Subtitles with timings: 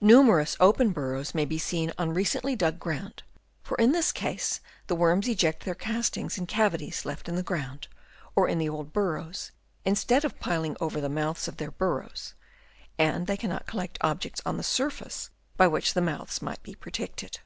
[0.00, 3.24] Numerous open burrows may be seen on recently dug ground,
[3.64, 7.88] for in this case the worms eject their castings in cavities left in the ground,
[8.36, 9.50] or in the old burrows,
[9.84, 12.34] instead of piling them over the mouths of their burrows,
[12.96, 17.40] and they cannot collect objects on the surface by which the mouths might he protected.